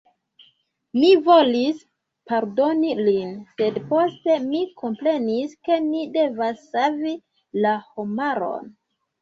Mi 1.01 1.09
volis 1.27 1.81
pardoni 2.31 2.95
lin, 3.01 3.35
sed 3.59 3.77
poste 3.91 4.39
mi 4.47 4.63
komprenis 4.83 5.55
ke 5.69 5.81
ni 5.93 6.03
devas 6.19 6.67
savi 6.73 7.17
la 7.67 7.77
homaron. 7.93 8.77